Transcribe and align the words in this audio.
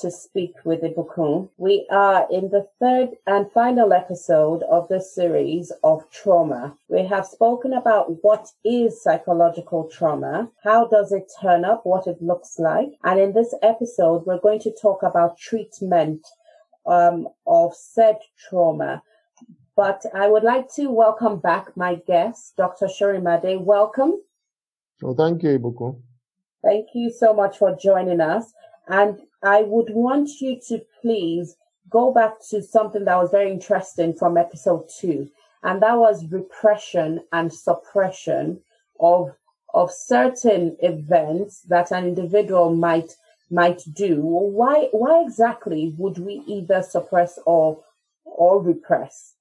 to 0.00 0.10
Speak 0.10 0.54
with 0.64 0.80
Ibukun. 0.80 1.50
We 1.58 1.86
are 1.90 2.26
in 2.30 2.48
the 2.48 2.66
third 2.80 3.10
and 3.26 3.52
final 3.52 3.92
episode 3.92 4.62
of 4.62 4.88
the 4.88 5.00
series 5.00 5.72
of 5.84 6.10
trauma. 6.10 6.74
We 6.88 7.04
have 7.04 7.26
spoken 7.26 7.74
about 7.74 8.22
what 8.22 8.48
is 8.64 9.02
psychological 9.02 9.90
trauma, 9.92 10.50
how 10.64 10.86
does 10.86 11.12
it 11.12 11.30
turn 11.42 11.66
up, 11.66 11.84
what 11.84 12.06
it 12.06 12.22
looks 12.22 12.58
like, 12.58 12.88
and 13.04 13.20
in 13.20 13.34
this 13.34 13.54
episode 13.62 14.24
we're 14.24 14.40
going 14.40 14.60
to 14.60 14.74
talk 14.80 15.02
about 15.02 15.38
treatment 15.38 16.26
um, 16.86 17.28
of 17.46 17.74
said 17.74 18.16
trauma. 18.48 19.02
But 19.76 20.02
I 20.14 20.28
would 20.28 20.44
like 20.44 20.72
to 20.76 20.90
welcome 20.90 21.40
back 21.40 21.76
my 21.76 21.96
guest, 22.06 22.54
Dr. 22.56 22.86
Shorimade. 22.86 23.62
Welcome. 23.62 24.22
Oh, 25.04 25.14
thank 25.14 25.42
you, 25.42 25.58
Ibukun. 25.58 26.00
Thank 26.62 26.88
you 26.94 27.10
so 27.10 27.34
much 27.34 27.58
for 27.58 27.76
joining 27.76 28.22
us. 28.22 28.52
And 28.90 29.20
I 29.44 29.62
would 29.62 29.90
want 29.90 30.40
you 30.40 30.60
to 30.68 30.82
please 31.00 31.56
go 31.88 32.12
back 32.12 32.34
to 32.50 32.60
something 32.60 33.04
that 33.04 33.16
was 33.16 33.30
very 33.30 33.50
interesting 33.50 34.12
from 34.14 34.36
episode 34.36 34.88
two, 35.00 35.30
and 35.62 35.80
that 35.80 35.96
was 35.96 36.26
repression 36.26 37.22
and 37.32 37.52
suppression 37.52 38.60
of 38.98 39.30
of 39.72 39.92
certain 39.92 40.76
events 40.80 41.60
that 41.68 41.92
an 41.92 42.04
individual 42.04 42.74
might 42.74 43.14
might 43.48 43.80
do. 43.92 44.20
Why 44.22 44.88
why 44.90 45.22
exactly 45.24 45.94
would 45.96 46.18
we 46.18 46.42
either 46.48 46.82
suppress 46.82 47.38
or 47.46 47.78
or 48.24 48.60
repress? 48.60 49.34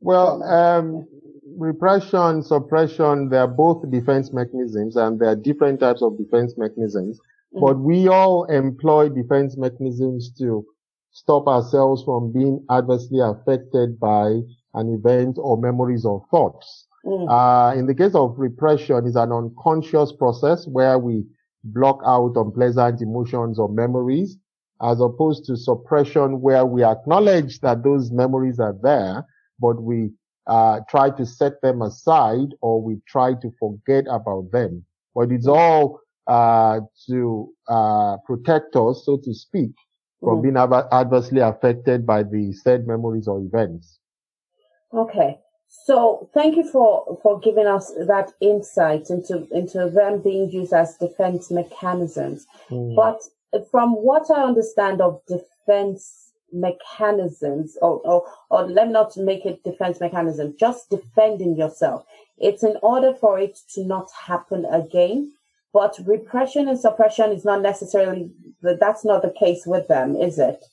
Well, 0.00 0.42
um, 0.42 1.08
repression, 1.56 2.42
suppression, 2.42 3.30
they 3.30 3.38
are 3.38 3.48
both 3.48 3.90
defense 3.90 4.32
mechanisms 4.32 4.96
and 4.96 5.18
there 5.18 5.30
are 5.30 5.36
different 5.36 5.80
types 5.80 6.02
of 6.02 6.18
defense 6.18 6.54
mechanisms. 6.58 7.20
Mm-hmm. 7.54 7.60
But 7.60 7.78
we 7.80 8.08
all 8.08 8.44
employ 8.44 9.08
defense 9.08 9.56
mechanisms 9.56 10.32
to 10.38 10.64
stop 11.12 11.46
ourselves 11.48 12.04
from 12.04 12.32
being 12.32 12.64
adversely 12.70 13.18
affected 13.20 13.98
by 13.98 14.40
an 14.74 14.94
event 14.94 15.36
or 15.40 15.56
memories 15.56 16.04
or 16.04 16.24
thoughts. 16.30 16.86
Mm. 17.04 17.28
Uh, 17.28 17.76
in 17.76 17.86
the 17.86 17.94
case 17.94 18.14
of 18.14 18.38
repression, 18.38 19.06
it's 19.06 19.16
an 19.16 19.32
unconscious 19.32 20.12
process 20.12 20.66
where 20.66 20.98
we 20.98 21.24
block 21.64 22.00
out 22.06 22.32
unpleasant 22.36 23.00
emotions 23.00 23.58
or 23.58 23.68
memories, 23.68 24.36
as 24.82 25.00
opposed 25.00 25.44
to 25.46 25.56
suppression 25.56 26.40
where 26.40 26.64
we 26.64 26.84
acknowledge 26.84 27.60
that 27.60 27.82
those 27.82 28.10
memories 28.10 28.58
are 28.60 28.76
there, 28.82 29.26
but 29.58 29.82
we 29.82 30.10
uh, 30.46 30.80
try 30.88 31.10
to 31.10 31.26
set 31.26 31.60
them 31.62 31.82
aside 31.82 32.48
or 32.60 32.82
we 32.82 33.00
try 33.06 33.34
to 33.34 33.52
forget 33.58 34.04
about 34.08 34.50
them. 34.52 34.84
But 35.14 35.32
it's 35.32 35.46
all 35.46 36.00
uh, 36.30 36.80
to 37.08 37.52
uh, 37.68 38.16
protect 38.24 38.76
us, 38.76 39.02
so 39.04 39.16
to 39.24 39.34
speak, 39.34 39.72
from 40.20 40.38
mm. 40.38 40.42
being 40.44 40.56
ad- 40.56 40.86
adversely 40.92 41.40
affected 41.40 42.06
by 42.06 42.22
the 42.22 42.52
said 42.52 42.86
memories 42.86 43.26
or 43.26 43.40
events. 43.40 43.98
Okay. 44.94 45.38
So 45.68 46.28
thank 46.32 46.56
you 46.56 46.64
for, 46.64 47.18
for 47.22 47.40
giving 47.40 47.66
us 47.66 47.92
that 48.06 48.32
insight 48.40 49.10
into, 49.10 49.46
into 49.52 49.88
them 49.88 50.20
being 50.20 50.50
used 50.50 50.72
as 50.72 50.96
defense 50.96 51.50
mechanisms. 51.50 52.46
Mm. 52.70 52.94
But 52.94 53.20
from 53.70 53.94
what 53.94 54.30
I 54.30 54.42
understand 54.44 55.00
of 55.00 55.20
defense 55.26 56.32
mechanisms, 56.52 57.76
or, 57.82 58.00
or, 58.04 58.24
or 58.50 58.68
let 58.68 58.86
me 58.86 58.92
not 58.92 59.16
make 59.16 59.46
it 59.46 59.64
defense 59.64 60.00
mechanism, 60.00 60.54
just 60.58 60.90
defending 60.90 61.56
yourself. 61.56 62.04
It's 62.38 62.62
in 62.62 62.76
order 62.82 63.14
for 63.14 63.38
it 63.38 63.58
to 63.74 63.84
not 63.84 64.08
happen 64.26 64.64
again. 64.64 65.32
But 65.72 65.96
repression 66.04 66.68
and 66.68 66.78
suppression 66.78 67.30
is 67.30 67.44
not 67.44 67.62
necessarily, 67.62 68.30
that's 68.62 69.04
not 69.04 69.22
the 69.22 69.32
case 69.38 69.64
with 69.66 69.86
them, 69.88 70.16
is 70.16 70.38
it? 70.38 70.64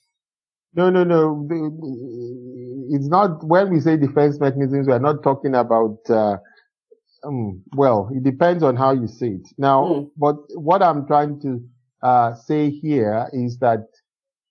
No, 0.73 0.89
no, 0.89 1.03
no. 1.03 1.47
It's 2.89 3.07
not, 3.07 3.43
when 3.43 3.71
we 3.71 3.79
say 3.79 3.97
defense 3.97 4.39
mechanisms, 4.39 4.87
we're 4.87 4.99
not 4.99 5.23
talking 5.23 5.55
about, 5.55 5.97
uh, 6.09 6.37
um, 7.23 7.61
well, 7.75 8.09
it 8.13 8.23
depends 8.23 8.63
on 8.63 8.75
how 8.75 8.91
you 8.91 9.07
see 9.07 9.37
it. 9.39 9.47
Now, 9.57 9.83
mm. 9.83 10.09
but 10.17 10.37
what 10.55 10.81
I'm 10.81 11.05
trying 11.05 11.39
to 11.41 11.63
uh, 12.01 12.33
say 12.35 12.69
here 12.69 13.27
is 13.33 13.59
that 13.59 13.87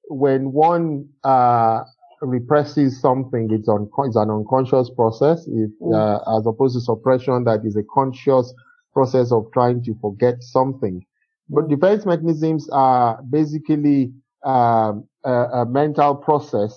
when 0.08 0.52
one 0.52 1.08
uh, 1.24 1.82
represses 2.20 3.00
something, 3.00 3.48
it's, 3.50 3.68
un- 3.68 3.88
it's 4.04 4.16
an 4.16 4.30
unconscious 4.30 4.90
process, 4.90 5.46
if, 5.48 5.70
mm. 5.80 5.92
uh, 5.92 6.38
as 6.38 6.46
opposed 6.46 6.74
to 6.76 6.80
suppression 6.80 7.44
that 7.44 7.64
is 7.64 7.76
a 7.76 7.82
conscious 7.92 8.52
process 8.96 9.30
of 9.30 9.44
trying 9.52 9.82
to 9.84 9.94
forget 10.00 10.42
something. 10.42 11.04
But 11.50 11.68
defense 11.68 12.06
mechanisms 12.06 12.68
are 12.72 13.22
basically 13.22 14.12
um, 14.42 15.06
a, 15.22 15.34
a, 15.60 15.66
mental 15.66 16.14
process 16.14 16.72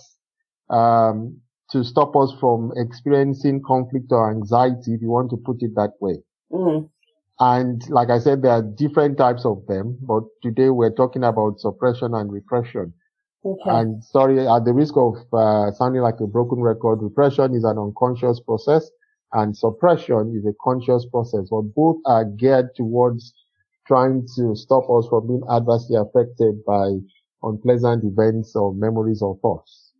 um, 0.69 1.37
to 1.71 1.83
stop 1.83 2.15
us 2.15 2.33
from 2.39 2.73
experiencing 2.75 3.61
conflict 3.65 4.11
or 4.11 4.29
anxiety, 4.29 4.93
if 4.95 5.01
you 5.01 5.09
want 5.09 5.29
to 5.31 5.37
put 5.37 5.57
it 5.61 5.71
that 5.75 5.93
way. 6.01 6.17
Mm. 6.51 6.89
And 7.39 7.89
like 7.89 8.09
I 8.09 8.19
said, 8.19 8.41
there 8.41 8.51
are 8.51 8.61
different 8.61 9.17
types 9.17 9.45
of 9.45 9.65
them, 9.67 9.97
but 10.01 10.23
today 10.43 10.69
we're 10.69 10.93
talking 11.01 11.23
about 11.23 11.59
suppression 11.59 12.13
and 12.13 12.31
repression. 12.31 12.93
Okay. 13.45 13.69
And 13.69 14.03
sorry, 14.03 14.45
at 14.45 14.65
the 14.65 14.73
risk 14.73 14.97
of 14.97 15.15
uh, 15.31 15.71
sounding 15.71 16.01
like 16.01 16.19
a 16.19 16.27
broken 16.27 16.59
record, 16.59 17.01
repression 17.01 17.55
is 17.55 17.63
an 17.63 17.77
unconscious 17.77 18.41
process 18.41 18.91
and 19.33 19.55
suppression 19.55 20.35
is 20.37 20.45
a 20.45 20.55
conscious 20.61 21.05
process, 21.05 21.47
but 21.49 21.61
both 21.75 21.97
are 22.05 22.25
geared 22.25 22.73
towards 22.75 23.33
trying 23.85 24.27
to 24.35 24.55
stop 24.55 24.89
us 24.89 25.07
from 25.07 25.27
being 25.27 25.43
adversely 25.51 25.95
affected 25.95 26.63
by 26.65 26.97
unpleasant 27.43 28.03
events 28.03 28.55
or 28.55 28.73
memories 28.73 29.21
or 29.21 29.37
thoughts. 29.41 29.91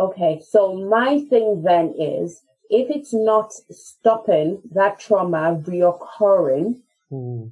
Okay, 0.00 0.40
so 0.48 0.74
my 0.88 1.24
thing 1.28 1.62
then 1.64 1.92
is 1.98 2.42
if 2.70 2.88
it's 2.90 3.12
not 3.12 3.52
stopping 3.70 4.60
that 4.72 5.00
trauma 5.00 5.60
reoccurring, 5.66 6.80
mm. 7.10 7.50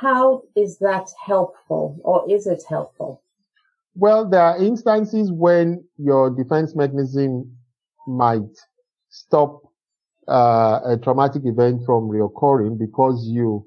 how 0.00 0.42
is 0.56 0.78
that 0.78 1.10
helpful 1.22 2.00
or 2.02 2.24
is 2.30 2.46
it 2.46 2.62
helpful? 2.68 3.22
Well, 3.94 4.28
there 4.28 4.40
are 4.40 4.56
instances 4.56 5.30
when 5.30 5.84
your 5.98 6.30
defense 6.30 6.74
mechanism 6.74 7.56
might 8.06 8.56
stop 9.10 9.60
uh, 10.28 10.80
a 10.84 10.98
traumatic 11.02 11.42
event 11.44 11.82
from 11.84 12.08
reoccurring 12.08 12.78
because 12.78 13.26
you 13.26 13.66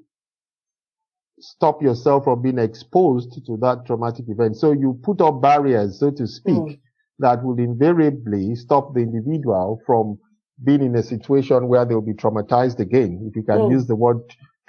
stop 1.40 1.82
yourself 1.82 2.24
from 2.24 2.42
being 2.42 2.58
exposed 2.58 3.44
to 3.46 3.56
that 3.58 3.84
traumatic 3.86 4.26
event. 4.28 4.56
So 4.56 4.72
you 4.72 4.98
put 5.02 5.20
up 5.20 5.42
barriers, 5.42 5.98
so 5.98 6.10
to 6.12 6.26
speak, 6.26 6.54
mm. 6.54 6.80
that 7.18 7.42
will 7.44 7.58
invariably 7.58 8.54
stop 8.54 8.94
the 8.94 9.00
individual 9.00 9.80
from 9.84 10.18
being 10.64 10.82
in 10.82 10.94
a 10.96 11.02
situation 11.02 11.68
where 11.68 11.84
they'll 11.84 12.00
be 12.00 12.14
traumatized 12.14 12.78
again. 12.78 13.26
If 13.28 13.36
you 13.36 13.42
can 13.42 13.58
mm. 13.58 13.72
use 13.72 13.86
the 13.86 13.96
word 13.96 14.18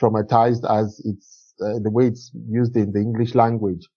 traumatized 0.02 0.70
as 0.70 1.00
it's 1.06 1.54
uh, 1.62 1.80
the 1.82 1.92
way 1.92 2.08
it's 2.08 2.32
used 2.50 2.76
in 2.76 2.92
the 2.92 3.00
English 3.00 3.36
language. 3.36 3.88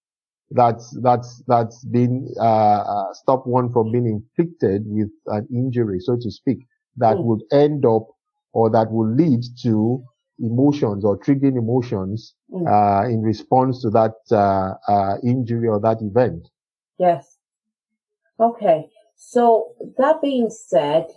That's, 0.50 0.97
that's, 1.03 1.43
that's 1.49 1.84
been, 1.84 2.32
uh, 2.41 2.43
uh, 2.43 3.12
stop 3.12 3.47
one 3.47 3.70
from 3.72 3.91
being 3.91 4.06
inflicted 4.06 4.84
with 4.87 5.10
an 5.26 5.47
injury, 5.53 5.99
so 6.00 6.16
to 6.16 6.31
speak 6.31 6.68
that 6.99 7.17
mm. 7.17 7.25
would 7.25 7.43
end 7.53 7.85
up 7.85 8.09
or 8.53 8.71
that 8.71 8.91
will 8.91 9.09
lead 9.09 9.43
to 9.63 10.03
emotions 10.41 11.05
or 11.05 11.19
triggering 11.19 11.59
emotions 11.59 12.35
mm. 12.51 12.67
uh, 12.67 13.09
in 13.09 13.23
response 13.23 13.83
to 13.83 13.91
that 13.91 14.15
uh, 14.31 14.75
uh, 14.91 15.17
injury 15.23 15.69
or 15.69 15.81
that 15.81 16.00
event. 16.00 16.49
Yes. 16.99 17.37
Okay. 18.41 18.89
So 19.17 19.75
that 19.99 20.23
being 20.23 20.50
said, 20.50 21.09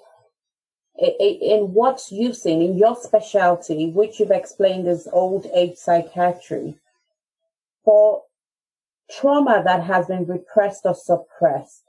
in 0.97 1.73
what 1.73 2.01
you've 2.11 2.35
seen 2.35 2.61
in 2.61 2.77
your 2.77 2.95
specialty, 2.95 3.89
which 3.89 4.19
you've 4.19 4.31
explained 4.31 4.87
as 4.87 5.07
old 5.11 5.45
age 5.53 5.77
psychiatry, 5.77 6.75
for 7.83 8.23
trauma 9.09 9.61
that 9.65 9.83
has 9.83 10.07
been 10.07 10.25
repressed 10.25 10.81
or 10.85 10.95
suppressed, 10.95 11.83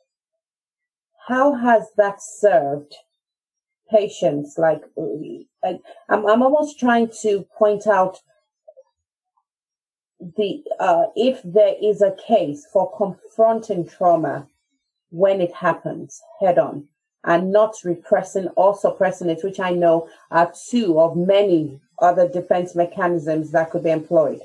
how 1.26 1.54
has 1.54 1.88
that 1.96 2.22
served 2.22 2.94
patients 3.92 4.56
like 4.58 4.82
I'm, 5.64 5.78
I'm 6.08 6.42
almost 6.42 6.80
trying 6.80 7.10
to 7.22 7.46
point 7.56 7.86
out 7.86 8.18
the 10.36 10.62
uh, 10.80 11.06
if 11.14 11.40
there 11.44 11.74
is 11.82 12.00
a 12.00 12.16
case 12.26 12.66
for 12.72 12.90
confronting 12.96 13.86
trauma 13.86 14.46
when 15.10 15.40
it 15.40 15.52
happens 15.52 16.20
head 16.40 16.58
on 16.58 16.88
and 17.24 17.52
not 17.52 17.74
repressing 17.84 18.48
or 18.56 18.76
suppressing 18.76 19.30
it, 19.30 19.44
which 19.44 19.60
I 19.60 19.70
know 19.70 20.08
are 20.30 20.52
two 20.70 20.98
of 20.98 21.16
many 21.16 21.80
other 22.00 22.28
defense 22.28 22.74
mechanisms 22.74 23.52
that 23.52 23.70
could 23.70 23.84
be 23.84 23.90
employed. 23.90 24.40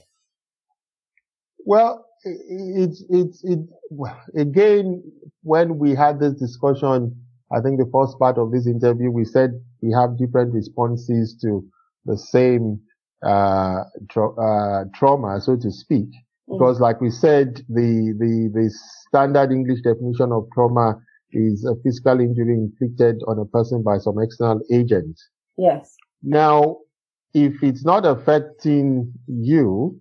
Well, 1.66 2.06
it's 2.24 3.04
it's 3.10 3.44
it, 3.44 3.60
it, 3.92 4.40
again 4.40 5.04
when 5.44 5.78
we 5.78 5.96
had 5.96 6.20
this 6.20 6.34
discussion 6.34 7.16
I 7.52 7.62
think 7.62 7.80
the 7.80 7.90
first 7.94 8.20
part 8.20 8.38
of 8.38 8.52
this 8.52 8.68
interview, 8.68 9.10
we 9.10 9.26
said 9.26 9.52
we 9.82 9.92
have 9.94 10.18
different 10.18 10.54
responses 10.54 11.38
to 11.42 11.64
the 12.06 12.18
same 12.18 12.80
uh, 13.26 13.84
tra- 14.10 14.36
uh, 14.36 14.86
trauma, 14.94 15.40
so 15.42 15.56
to 15.56 15.72
speak. 15.72 16.08
Mm. 16.50 16.58
Because 16.60 16.80
like 16.80 17.00
we 17.02 17.10
said, 17.10 17.62
the, 17.70 18.14
the, 18.20 18.52
the 18.54 18.70
standard 19.08 19.52
English 19.52 19.82
definition 19.82 20.32
of 20.32 20.48
trauma 20.54 21.00
is 21.32 21.66
a 21.66 21.76
physical 21.84 22.20
injury 22.20 22.54
inflicted 22.54 23.22
on 23.28 23.40
a 23.40 23.46
person 23.46 23.84
by 23.84 23.98
some 23.98 24.22
external 24.22 24.62
agent. 24.72 25.20
Yes. 25.58 25.96
Now, 26.24 26.78
if 27.34 27.62
it's 27.64 27.86
not 27.86 28.06
affecting 28.06 29.14
you, 29.28 30.00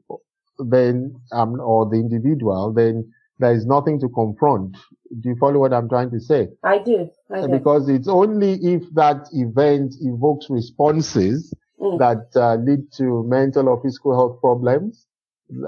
then, 0.58 1.14
um, 1.32 1.60
or 1.60 1.88
the 1.88 1.96
individual, 1.96 2.72
then 2.72 3.12
there 3.38 3.52
is 3.52 3.66
nothing 3.66 4.00
to 4.00 4.08
confront. 4.08 4.76
Do 5.20 5.28
you 5.28 5.36
follow 5.36 5.60
what 5.60 5.72
I'm 5.72 5.88
trying 5.88 6.10
to 6.10 6.20
say? 6.20 6.48
I 6.62 6.78
do. 6.78 7.10
I 7.30 7.42
do. 7.42 7.48
Because 7.48 7.88
it's 7.88 8.08
only 8.08 8.54
if 8.54 8.82
that 8.94 9.28
event 9.32 9.94
evokes 10.00 10.46
responses 10.50 11.52
mm. 11.80 11.98
that 11.98 12.28
uh, 12.40 12.56
lead 12.56 12.90
to 12.94 13.24
mental 13.24 13.68
or 13.68 13.80
physical 13.82 14.14
health 14.14 14.40
problems, 14.40 15.06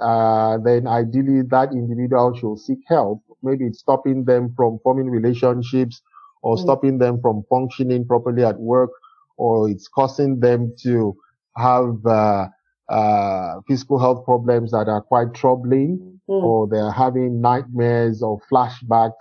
uh, 0.01 0.59
then 0.59 0.87
ideally 0.87 1.43
that 1.51 1.73
individual 1.73 2.35
should 2.35 2.59
seek 2.59 2.81
help. 2.89 3.23
Maybe 3.43 3.67
it's 3.67 3.79
stopping 3.81 4.25
them 4.25 4.53
from 4.57 4.81
forming 4.83 5.11
relationships 5.11 6.03
or 6.43 6.57
mm. 6.57 6.61
stopping 6.61 6.99
them 6.99 7.21
from 7.21 7.45
functioning 7.49 8.07
properly 8.07 8.45
at 8.45 8.59
work 8.59 8.91
or 9.37 9.71
it's 9.71 9.89
causing 9.89 10.41
them 10.41 10.75
to 10.83 11.17
have 11.57 12.05
uh, 12.05 12.49
uh, 12.89 13.61
physical 13.67 13.99
health 13.99 14.25
problems 14.25 14.73
that 14.73 14.89
are 14.89 15.01
quite 15.01 15.35
troubling, 15.35 16.18
mm. 16.29 16.43
or 16.43 16.69
they're 16.69 16.91
having 16.91 17.41
nightmares 17.41 18.23
or 18.23 18.41
flashbacks, 18.51 19.13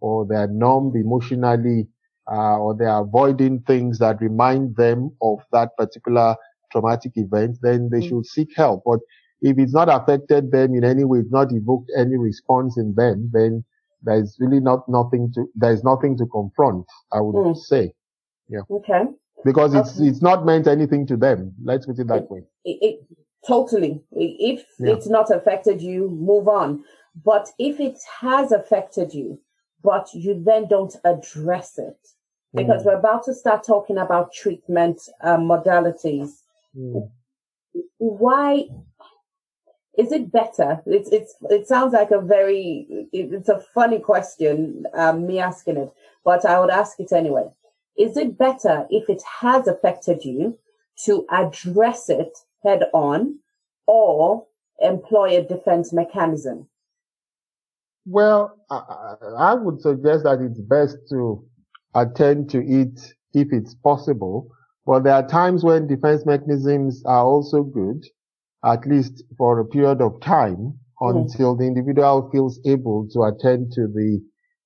or 0.00 0.26
they're 0.26 0.48
numb 0.48 0.92
emotionally, 0.94 1.88
uh, 2.30 2.58
or 2.58 2.74
they're 2.76 3.00
avoiding 3.00 3.60
things 3.60 3.98
that 3.98 4.20
remind 4.20 4.76
them 4.76 5.10
of 5.22 5.38
that 5.52 5.76
particular 5.76 6.36
traumatic 6.70 7.12
event, 7.16 7.56
then 7.62 7.88
they 7.90 8.00
mm. 8.00 8.08
should 8.08 8.26
seek 8.26 8.48
help. 8.54 8.82
But 8.84 9.00
if 9.40 9.58
it's 9.58 9.72
not 9.72 9.88
affected 9.88 10.50
them 10.50 10.74
in 10.74 10.84
any 10.84 11.04
way, 11.04 11.20
it's 11.20 11.30
not 11.30 11.52
evoked 11.52 11.90
any 11.96 12.16
response 12.16 12.76
in 12.76 12.94
them, 12.94 13.30
then 13.32 13.64
there's 14.02 14.36
really 14.38 14.60
not 14.60 14.88
nothing 14.88 15.32
to, 15.34 15.46
there's 15.54 15.82
nothing 15.82 16.16
to 16.18 16.26
confront, 16.26 16.86
I 17.12 17.20
would 17.20 17.34
mm. 17.34 17.56
say. 17.56 17.92
Yeah. 18.48 18.60
Okay 18.70 19.04
because 19.44 19.74
it's 19.74 19.98
it's 20.00 20.22
not 20.22 20.44
meant 20.44 20.66
anything 20.66 21.06
to 21.06 21.16
them. 21.16 21.52
Let's 21.62 21.86
put 21.86 21.98
it 21.98 22.08
that 22.08 22.24
it, 22.24 22.30
way. 22.30 22.40
It, 22.64 22.78
it, 22.82 23.00
totally. 23.46 24.02
If 24.12 24.64
yeah. 24.78 24.92
it's 24.92 25.08
not 25.08 25.30
affected 25.30 25.80
you, 25.80 26.08
move 26.08 26.48
on. 26.48 26.84
But 27.24 27.48
if 27.58 27.80
it 27.80 27.98
has 28.20 28.52
affected 28.52 29.12
you, 29.12 29.40
but 29.82 30.08
you 30.12 30.42
then 30.44 30.68
don't 30.68 30.94
address 31.04 31.78
it, 31.78 31.98
because 32.54 32.82
mm. 32.82 32.86
we're 32.86 32.98
about 32.98 33.24
to 33.24 33.34
start 33.34 33.64
talking 33.64 33.98
about 33.98 34.32
treatment 34.32 35.00
uh, 35.22 35.36
modalities. 35.36 36.30
Mm. 36.76 37.10
Why 37.98 38.68
is 39.96 40.12
it 40.12 40.30
better? 40.30 40.80
It's 40.86 41.10
it's 41.10 41.34
it 41.50 41.66
sounds 41.66 41.92
like 41.92 42.10
a 42.10 42.20
very 42.20 43.08
it's 43.12 43.48
a 43.48 43.60
funny 43.74 43.98
question, 43.98 44.84
um, 44.94 45.26
me 45.26 45.38
asking 45.38 45.76
it, 45.76 45.92
but 46.24 46.44
I 46.44 46.60
would 46.60 46.70
ask 46.70 47.00
it 47.00 47.12
anyway 47.12 47.48
is 47.98 48.16
it 48.16 48.38
better 48.38 48.86
if 48.90 49.10
it 49.10 49.22
has 49.40 49.66
affected 49.66 50.24
you 50.24 50.56
to 51.04 51.26
address 51.30 52.08
it 52.08 52.38
head 52.68 52.82
on 52.92 53.38
or 53.86 54.46
employ 54.80 55.38
a 55.38 55.42
defense 55.42 55.92
mechanism? 55.92 56.68
Well, 58.06 58.56
I, 58.70 59.14
I 59.36 59.54
would 59.54 59.80
suggest 59.80 60.24
that 60.24 60.40
it's 60.40 60.60
best 60.60 60.96
to 61.10 61.44
attend 61.94 62.50
to 62.50 62.58
it 62.58 62.98
if 63.34 63.48
it's 63.52 63.74
possible. 63.74 64.48
But 64.86 65.04
there 65.04 65.14
are 65.14 65.26
times 65.26 65.64
when 65.64 65.86
defense 65.86 66.24
mechanisms 66.24 67.02
are 67.04 67.24
also 67.24 67.62
good, 67.62 68.04
at 68.64 68.86
least 68.86 69.22
for 69.36 69.58
a 69.58 69.64
period 69.64 70.00
of 70.00 70.20
time 70.20 70.78
mm. 71.02 71.10
until 71.10 71.54
the 71.54 71.64
individual 71.64 72.30
feels 72.32 72.58
able 72.64 73.06
to 73.12 73.24
attend 73.24 73.72
to 73.72 73.86
the 73.88 74.20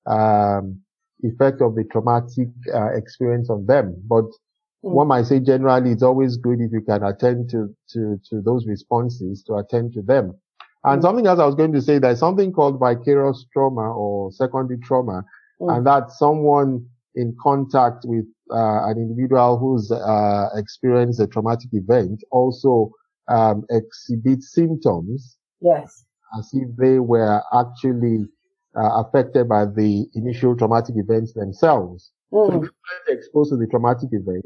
um, 0.09 0.79
effect 1.21 1.61
of 1.61 1.75
the 1.75 1.83
traumatic 1.91 2.49
uh, 2.73 2.93
experience 2.93 3.49
on 3.49 3.65
them. 3.65 4.01
But 4.07 4.25
mm. 4.25 4.31
One 4.83 5.07
might 5.07 5.25
say 5.25 5.39
generally 5.39 5.91
it's 5.91 6.03
always 6.03 6.35
good 6.35 6.59
if 6.59 6.71
you 6.73 6.81
can 6.81 7.03
attend 7.03 7.49
to, 7.51 7.73
to, 7.89 8.19
to 8.29 8.41
those 8.41 8.67
responses, 8.67 9.41
to 9.43 9.55
attend 9.55 9.93
to 9.93 10.01
them. 10.01 10.33
And 10.83 10.99
mm. 10.99 11.01
something 11.01 11.25
else 11.25 11.39
I 11.39 11.45
was 11.45 11.55
going 11.55 11.71
to 11.71 11.81
say, 11.81 11.99
there's 11.99 12.19
something 12.19 12.51
called 12.51 12.79
vicarious 12.79 13.45
trauma 13.53 13.93
or 13.93 14.31
secondary 14.33 14.79
trauma, 14.79 15.23
mm. 15.61 15.75
and 15.75 15.87
that's 15.87 16.19
someone 16.19 16.85
in 17.15 17.33
contact 17.41 18.03
with 18.05 18.25
uh, 18.51 18.89
an 18.89 18.97
individual 18.97 19.57
who's 19.57 19.89
uh, 19.89 20.49
experienced 20.55 21.21
a 21.21 21.27
traumatic 21.27 21.69
event 21.71 22.21
also 22.31 22.91
um, 23.29 23.63
exhibits 23.69 24.51
symptoms. 24.51 25.37
Yes. 25.61 26.03
As 26.37 26.49
if 26.51 26.67
they 26.75 26.99
were 26.99 27.41
actually 27.53 28.25
uh, 28.75 29.01
affected 29.01 29.47
by 29.47 29.65
the 29.65 30.07
initial 30.15 30.57
traumatic 30.57 30.95
events 30.97 31.31
themselves. 31.31 32.11
Mm. 32.33 32.47
So 32.47 32.51
they 32.51 32.57
weren't 32.57 32.69
exposed 33.07 33.51
to 33.51 33.55
the 33.55 33.67
traumatic 33.67 34.09
event. 34.11 34.45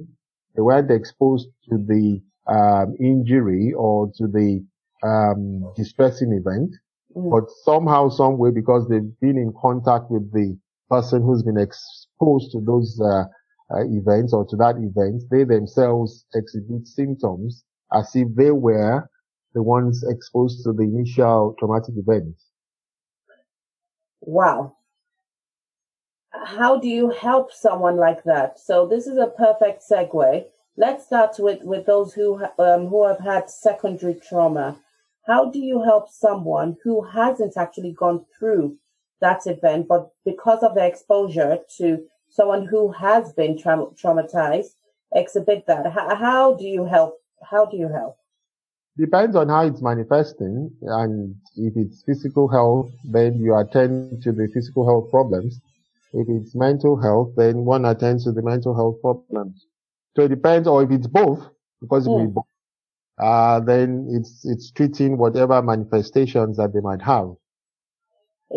They 0.57 0.63
weren't 0.63 0.92
exposed 0.92 1.48
to 1.69 1.77
the 1.77 2.19
um, 2.48 2.95
injury 3.00 3.74
or 3.77 4.12
to 4.18 4.27
the 4.27 4.65
um, 5.04 5.71
distressing 5.75 6.33
event. 6.33 6.75
Mm. 7.15 7.31
But 7.31 7.50
somehow, 7.63 8.09
some 8.09 8.39
way, 8.39 8.50
because 8.51 8.88
they've 8.89 9.19
been 9.21 9.38
in 9.38 9.54
contact 9.62 10.09
with 10.09 10.33
the 10.33 10.57
person 10.89 11.21
who's 11.21 11.44
been 11.44 11.59
exposed 11.59 12.51
to 12.54 12.62
those 12.65 13.00
uh, 13.00 13.25
uh, 13.74 13.83
events 13.86 14.33
or 14.33 14.45
to 14.48 14.56
that 14.56 14.77
event, 14.77 15.24
they 15.30 15.44
themselves 15.44 16.25
exhibit 16.33 16.88
symptoms 16.88 17.63
as 17.94 18.09
if 18.15 18.27
they 18.36 18.51
were 18.51 19.07
the 19.54 19.62
ones 19.62 20.04
exposed 20.09 20.63
to 20.63 20.74
the 20.74 20.83
initial 20.83 21.56
traumatic 21.59 21.95
event. 21.98 22.36
Wow. 24.21 24.77
How 26.48 26.80
do 26.80 26.88
you 26.88 27.10
help 27.10 27.52
someone 27.52 27.98
like 27.98 28.24
that? 28.24 28.58
So 28.58 28.88
this 28.88 29.06
is 29.06 29.18
a 29.18 29.28
perfect 29.28 29.84
segue. 29.84 30.46
Let's 30.78 31.06
start 31.06 31.36
with, 31.40 31.62
with 31.64 31.86
those 31.86 32.14
who 32.14 32.42
um, 32.58 32.88
who 32.88 33.06
have 33.06 33.20
had 33.20 33.50
secondary 33.50 34.16
trauma. 34.16 34.78
How 35.26 35.52
do 35.52 35.60
you 35.60 35.84
help 35.84 36.10
someone 36.10 36.78
who 36.86 37.04
hasn't 37.04 37.57
actually 37.57 37.92
gone 37.92 38.26
through 38.40 38.78
that 39.19 39.45
event, 39.45 39.90
but 39.90 40.10
because 40.24 40.64
of 40.64 40.74
the 40.74 40.86
exposure 40.86 41.57
to 41.80 42.06
someone 42.30 42.66
who 42.66 42.94
has 42.94 43.33
been 43.33 43.57
tra- 43.57 43.92
traumatized, 44.02 44.76
exhibit 45.14 45.66
that? 45.68 45.92
How, 45.92 46.16
how 46.16 46.54
do 46.54 46.64
you 46.64 46.86
help? 46.86 47.16
How 47.44 47.66
do 47.66 47.76
you 47.76 47.90
help? 47.90 48.16
depends 48.98 49.36
on 49.36 49.48
how 49.48 49.64
it's 49.64 49.81
manifesting 49.81 50.71
and 50.81 51.36
if 51.56 51.74
it's 51.76 52.02
physical 52.02 52.48
health 52.48 52.90
then 53.04 53.36
you 53.36 53.56
attend 53.56 54.24
to 54.24 54.31
the 54.31 54.48
physical 54.56 54.83
health 54.88 55.07
problems 55.12 55.62
if 56.14 56.28
it's 56.30 56.56
mental 56.56 56.99
health 56.99 57.31
then 57.37 57.66
one 57.66 57.85
attends 57.85 58.23
to 58.23 58.31
the 58.31 58.42
mental 58.42 58.76
health 58.76 58.99
problems 59.02 59.68
so 60.16 60.23
it 60.23 60.30
depends 60.30 60.68
or 60.68 60.83
if 60.83 60.92
it's 60.92 61.07
both 61.07 61.47
because 61.81 62.07
mm. 62.07 62.28
if 62.28 62.33
both 62.33 62.45
uh, 63.19 63.59
then 63.61 64.07
it's 64.11 64.45
it's 64.45 64.71
treating 64.71 65.18
whatever 65.18 65.61
manifestations 65.61 66.57
that 66.57 66.73
they 66.73 66.81
might 66.81 67.02
have 67.02 67.30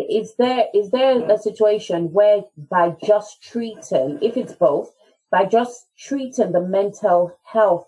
is 0.09 0.35
there 0.37 0.65
is 0.73 0.91
there 0.91 1.29
a 1.29 1.37
situation 1.37 2.11
where 2.13 2.41
by 2.69 2.95
just 3.03 3.41
treating 3.41 4.19
if 4.21 4.37
it's 4.37 4.53
both 4.53 4.93
by 5.31 5.45
just 5.45 5.87
treating 5.97 6.51
the 6.51 6.61
mental 6.61 7.37
health 7.43 7.87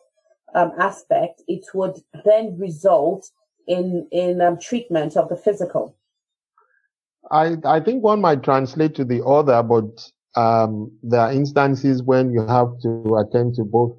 um, 0.55 0.71
aspect, 0.79 1.41
it 1.47 1.65
would 1.73 2.01
then 2.25 2.57
result 2.57 3.29
in 3.67 4.07
in 4.11 4.41
um, 4.41 4.57
treatment 4.59 5.17
of 5.17 5.29
the 5.29 5.35
physical. 5.35 5.95
I 7.31 7.57
I 7.65 7.79
think 7.79 8.03
one 8.03 8.21
might 8.21 8.43
translate 8.43 8.95
to 8.95 9.05
the 9.05 9.23
other, 9.25 9.63
but 9.63 10.09
um, 10.35 10.91
there 11.03 11.21
are 11.21 11.31
instances 11.31 12.03
when 12.03 12.31
you 12.31 12.45
have 12.45 12.79
to 12.81 13.15
attend 13.17 13.55
to 13.55 13.63
both 13.63 13.95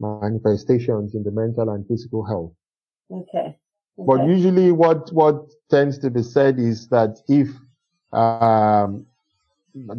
manifestations 0.00 1.14
in 1.14 1.22
the 1.22 1.30
mental 1.30 1.70
and 1.70 1.86
physical 1.86 2.24
health. 2.24 2.52
Okay. 3.10 3.38
okay. 3.38 3.56
But 3.96 4.26
usually, 4.26 4.72
what 4.72 5.12
what 5.12 5.46
tends 5.70 5.98
to 5.98 6.10
be 6.10 6.22
said 6.22 6.58
is 6.58 6.88
that 6.88 7.18
if 7.28 7.48
um, 8.12 9.06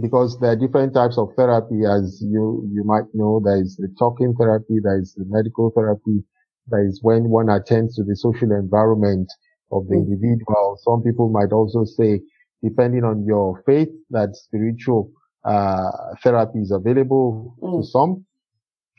because 0.02 0.40
there 0.40 0.52
are 0.52 0.56
different 0.56 0.94
types 0.94 1.18
of 1.18 1.30
therapy, 1.36 1.86
as 1.86 2.22
you, 2.22 2.68
you 2.74 2.84
might 2.84 3.06
know. 3.14 3.42
There 3.44 3.62
is 3.62 3.76
the 3.76 3.94
talking 3.98 4.34
therapy, 4.36 4.78
there 4.82 5.00
is 5.00 5.14
the 5.14 5.26
medical 5.28 5.72
therapy, 5.72 6.24
there 6.68 6.86
is 6.86 7.00
when 7.02 7.30
one 7.30 7.50
attends 7.50 7.96
to 7.96 8.04
the 8.04 8.16
social 8.16 8.52
environment 8.52 9.32
of 9.72 9.88
the 9.88 9.96
mm. 9.96 10.06
individual. 10.06 10.78
Some 10.82 11.04
people 11.04 11.30
might 11.30 11.52
also 11.52 11.86
say, 11.86 12.22
depending 12.64 13.04
on 13.04 13.26
your 13.26 13.64
faith, 13.66 13.90
that 14.10 14.36
spiritual 14.36 15.12
uh, 15.46 15.92
therapy 16.24 16.60
is 16.60 16.72
available 16.72 17.56
mm. 17.62 17.82
to 17.82 17.88
some. 17.88 18.26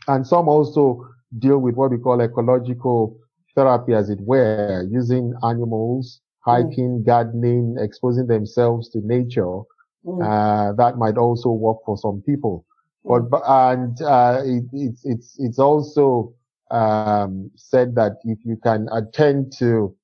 And 0.08 0.26
some 0.26 0.48
also 0.48 1.06
deal 1.38 1.58
with 1.58 1.74
what 1.74 1.90
we 1.90 1.98
call 1.98 2.20
ecological 2.20 3.18
therapy, 3.54 3.94
as 3.94 4.10
it 4.10 4.20
were, 4.22 4.86
using 4.90 5.34
animals, 5.42 6.20
mm. 6.46 6.52
hiking, 6.52 7.00
mm. 7.00 7.06
gardening, 7.06 7.76
exposing 7.78 8.26
themselves 8.26 8.88
to 8.90 9.00
nature 9.04 9.62
Mm. 10.06 10.22
Uh, 10.24 10.72
that 10.74 10.96
might 10.96 11.16
also 11.16 11.50
work 11.50 11.78
for 11.84 11.96
some 11.98 12.22
people. 12.24 12.64
Mm. 13.04 13.30
But, 13.30 13.42
and, 13.46 14.02
uh, 14.02 14.40
it, 14.44 14.64
it's, 14.72 15.04
it's, 15.04 15.36
it's 15.38 15.58
also, 15.58 16.34
um, 16.70 17.50
said 17.56 17.96
that 17.96 18.18
if 18.24 18.38
you 18.44 18.56
can 18.62 18.88
attend 18.92 19.52
to 19.58 19.94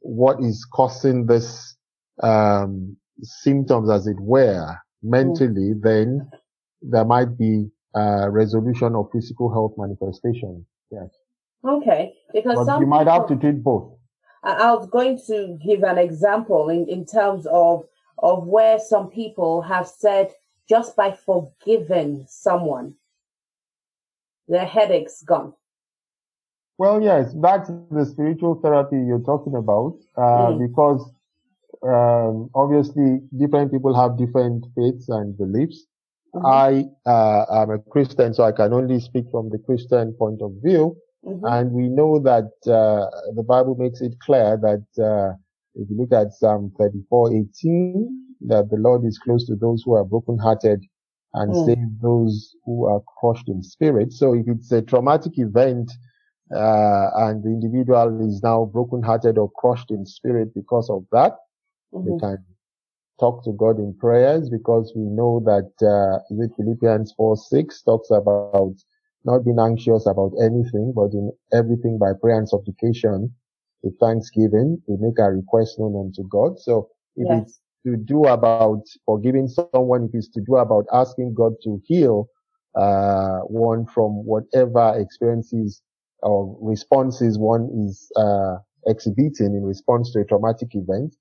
what 0.00 0.40
is 0.40 0.66
causing 0.72 1.26
this 1.26 1.76
um, 2.22 2.96
symptoms, 3.22 3.90
as 3.90 4.06
it 4.06 4.18
were, 4.20 4.76
mentally, 5.02 5.74
mm. 5.74 5.82
then 5.82 6.30
there 6.82 7.04
might 7.04 7.38
be 7.38 7.70
a 7.94 8.30
resolution 8.30 8.94
of 8.94 9.08
physical 9.12 9.52
health 9.52 9.74
manifestation. 9.76 10.64
Yes. 10.90 11.08
Okay, 11.66 12.14
because 12.32 12.66
but 12.66 12.78
you 12.78 12.86
might 12.86 13.00
people, 13.00 13.12
have 13.12 13.28
to 13.28 13.36
treat 13.36 13.62
both. 13.62 13.92
I 14.44 14.72
was 14.72 14.88
going 14.88 15.18
to 15.26 15.58
give 15.66 15.82
an 15.82 15.98
example 15.98 16.68
in, 16.68 16.88
in 16.88 17.04
terms 17.04 17.46
of 17.50 17.84
of 18.18 18.46
where 18.46 18.78
some 18.78 19.10
people 19.10 19.62
have 19.62 19.86
said 19.86 20.32
just 20.68 20.96
by 20.96 21.12
forgiving 21.12 22.24
someone, 22.28 22.94
their 24.48 24.64
headache's 24.64 25.22
gone. 25.22 25.52
Well, 26.78 27.00
yes, 27.00 27.34
that's 27.40 27.70
the 27.90 28.04
spiritual 28.04 28.56
therapy 28.56 28.96
you're 28.96 29.20
talking 29.20 29.54
about, 29.54 29.98
uh, 30.16 30.52
mm. 30.52 30.68
because 30.68 31.10
um, 31.86 32.50
obviously 32.54 33.20
different 33.38 33.72
people 33.72 33.94
have 33.94 34.18
different 34.18 34.66
faiths 34.76 35.08
and 35.08 35.36
beliefs. 35.36 35.86
Mm-hmm. 36.34 36.46
I 36.46 37.10
uh, 37.10 37.62
am 37.62 37.70
a 37.70 37.78
Christian, 37.78 38.34
so 38.34 38.44
I 38.44 38.52
can 38.52 38.72
only 38.72 39.00
speak 39.00 39.24
from 39.30 39.50
the 39.50 39.58
Christian 39.58 40.12
point 40.14 40.42
of 40.42 40.52
view. 40.62 40.96
Mm-hmm. 41.24 41.46
And 41.46 41.72
we 41.72 41.88
know 41.88 42.18
that 42.20 42.52
uh, 42.66 43.06
the 43.34 43.42
Bible 43.42 43.74
makes 43.78 44.00
it 44.00 44.14
clear 44.20 44.58
that 44.60 45.02
uh, 45.02 45.34
if 45.74 45.88
you 45.90 45.96
look 45.96 46.12
at 46.12 46.32
Psalm 46.32 46.72
34:18, 46.78 48.06
that 48.48 48.70
the 48.70 48.76
Lord 48.76 49.04
is 49.04 49.18
close 49.18 49.46
to 49.46 49.56
those 49.56 49.82
who 49.84 49.94
are 49.94 50.04
brokenhearted 50.04 50.84
and 51.34 51.52
mm. 51.52 51.66
save 51.66 52.00
those 52.00 52.54
who 52.64 52.86
are 52.86 53.00
crushed 53.18 53.48
in 53.48 53.62
spirit. 53.62 54.12
So 54.12 54.34
if 54.34 54.46
it's 54.48 54.72
a 54.72 54.82
traumatic 54.82 55.32
event 55.36 55.90
uh, 56.54 57.08
and 57.16 57.42
the 57.42 57.48
individual 57.48 58.26
is 58.26 58.42
now 58.42 58.70
brokenhearted 58.72 59.36
or 59.36 59.50
crushed 59.50 59.90
in 59.90 60.06
spirit 60.06 60.54
because 60.54 60.88
of 60.88 61.04
that, 61.12 61.36
mm-hmm. 61.92 62.10
they 62.10 62.18
can 62.18 62.44
talk 63.18 63.44
to 63.44 63.52
God 63.52 63.78
in 63.78 63.96
prayers 63.98 64.50
because 64.50 64.92
we 64.94 65.02
know 65.02 65.42
that 65.44 65.70
uh, 65.80 66.18
Philippians 66.56 67.14
4 67.16 67.36
6 67.36 67.82
talks 67.82 68.10
about 68.10 68.74
not 69.24 69.44
being 69.44 69.58
anxious 69.58 70.06
about 70.06 70.32
anything, 70.40 70.92
but 70.94 71.12
in 71.12 71.32
everything 71.52 71.98
by 71.98 72.12
prayer 72.20 72.38
and 72.38 72.48
supplication 72.48 73.34
with 73.82 73.98
thanksgiving, 73.98 74.80
we 74.86 74.96
make 75.00 75.18
our 75.18 75.34
request 75.34 75.78
known 75.78 76.06
unto 76.06 76.28
God. 76.28 76.58
So 76.58 76.88
if 77.16 77.26
yes. 77.28 77.42
it's 77.42 77.60
to 77.86 77.96
do 77.96 78.24
about 78.24 78.82
forgiving 79.04 79.48
someone, 79.48 80.04
if 80.04 80.10
it's 80.14 80.28
to 80.30 80.40
do 80.40 80.56
about 80.56 80.86
asking 80.92 81.34
God 81.34 81.52
to 81.64 81.80
heal 81.84 82.28
uh, 82.76 83.40
one 83.40 83.86
from 83.86 84.24
whatever 84.24 84.98
experiences 84.98 85.82
or 86.22 86.56
responses 86.60 87.38
one 87.38 87.68
is 87.86 88.10
uh, 88.16 88.56
exhibiting 88.86 89.54
in 89.54 89.62
response 89.64 90.12
to 90.12 90.20
a 90.20 90.24
traumatic 90.24 90.68
event, 90.72 91.14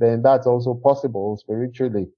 then 0.00 0.22
that's 0.22 0.46
also 0.46 0.74
possible 0.74 1.36
spiritually. 1.36 2.08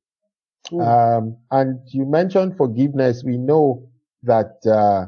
Mm. 0.71 0.87
Um, 0.87 1.37
and 1.51 1.81
you 1.89 2.07
mentioned 2.07 2.57
forgiveness. 2.57 3.23
We 3.25 3.37
know 3.37 3.91
that 4.23 4.57
uh, 4.67 5.07